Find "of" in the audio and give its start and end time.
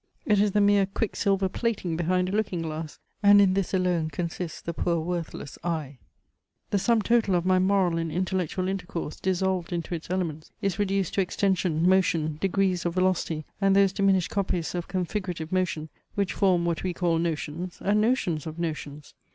7.35-7.45, 12.83-12.95, 14.73-14.87, 18.47-18.57